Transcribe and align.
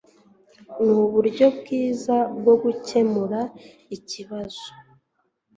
Nuburyo 0.83 1.45
bwiza 1.57 2.15
bwo 2.37 2.53
gukemura 2.63 3.39
ikibazo 3.95 4.67